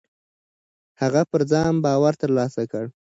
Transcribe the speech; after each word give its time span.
هغه 1.01 1.21
پر 1.31 1.41
ځان 1.51 1.73
باور 1.83 2.13
ترلاسه 2.21 2.63
کړ. 2.71 2.85